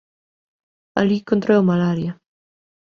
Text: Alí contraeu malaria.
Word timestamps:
Alí 1.01 1.17
contraeu 1.29 1.61
malaria. 1.71 2.13